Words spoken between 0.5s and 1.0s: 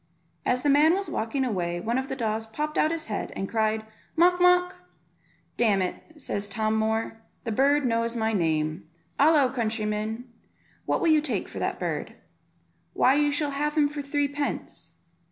the man